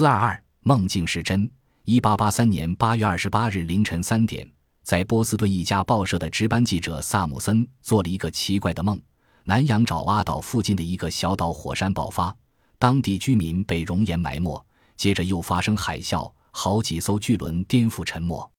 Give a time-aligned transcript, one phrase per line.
[0.00, 1.46] 四二二梦境是真。
[1.84, 4.50] 一八八三年八月二十八日凌晨三点，
[4.82, 8.98] 在波斯顿一家报社的值班记者萨姆森做了一个奇怪的梦：
[9.44, 12.34] 南洋爪哇岛附近的一个小岛火山爆发，
[12.78, 14.64] 当地居民被熔岩埋没，
[14.96, 18.50] 接着又发生海啸，好几艘巨轮颠覆沉没。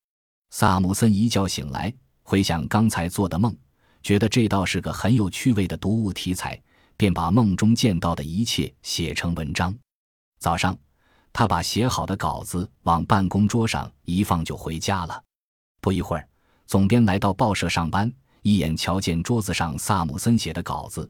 [0.51, 3.51] 萨姆森一觉醒来，回想刚才做的梦，
[4.03, 6.61] 觉得这倒是个很有趣味的读物题材，
[6.95, 9.75] 便把梦中见到的一切写成文章。
[10.37, 10.77] 早上。
[11.33, 15.23] 他把写好的稿子往办公桌上一放，就回家了。
[15.79, 16.27] 不一会儿，
[16.67, 21.09] 总编来到报社上班，一眼瞧见桌子上萨姆森写的稿子，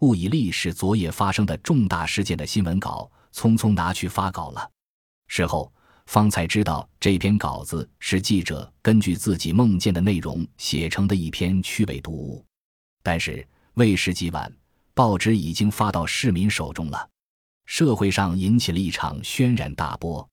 [0.00, 4.70] 误以为是昨夜发生的重大事件的新闻稿，匆匆拿去发稿了。
[5.26, 5.70] 事后
[6.06, 12.44] 方才知道，这篇稿子是记者根据自己梦见的内容写成的一篇趣味读物。
[13.02, 14.50] 但是为时已晚，
[14.94, 17.08] 报纸已经发到市民手中了。
[17.68, 20.26] 社会上引起了一场轩然大波，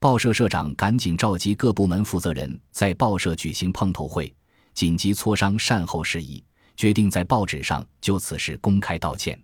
[0.00, 4.34] 报社社长赶紧召集各部门负责人在报社举行碰头会，
[4.74, 6.44] 紧急磋商善后事宜，
[6.76, 9.40] 决定在报纸上就此事公开道歉。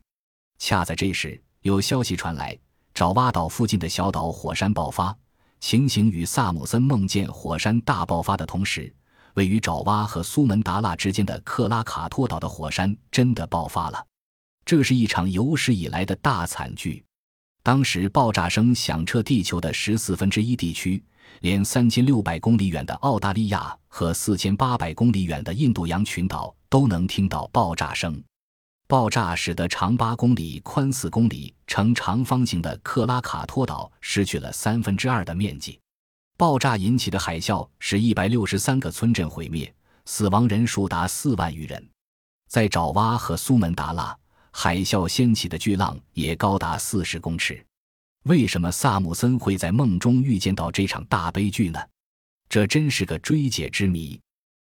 [0.59, 2.59] 恰在这时，有消息传来，
[2.93, 5.17] 爪哇岛附近的小岛火山爆发，
[5.61, 8.93] 情形与萨姆森梦见火山大爆发的同时，
[9.35, 14.05] 位于爪哇和苏门答腊之间的克拉卡托岛的火山真的爆发了，
[14.65, 17.05] 这是一场有史以来的大惨剧。
[17.69, 21.05] 当时爆炸声响彻地球的十四分之一地区，
[21.41, 28.25] 连三千六百公里远的澳大利亚和四千八百公里远的印度洋群岛都能听到爆炸声。
[28.87, 35.79] 爆炸使得长八公里、宽四公里、呈长方形的克拉卡托岛失去了三分之二的面积。
[36.39, 39.71] 爆炸引起的海啸使一百六十三个村镇毁灭，
[40.07, 41.87] 死亡人数达四万余人。
[42.49, 44.17] 在爪哇和苏门答腊。
[44.61, 47.65] 海啸掀起的巨浪也高达四十公尺。
[48.25, 51.79] 为什么萨姆森会在梦中遇见到这场大悲剧呢？
[52.49, 54.21] 这真是个追解之谜。